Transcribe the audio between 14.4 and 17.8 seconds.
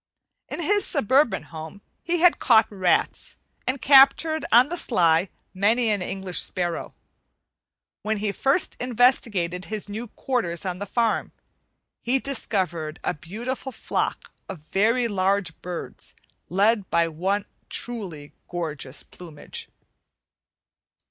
of very large birds led by one of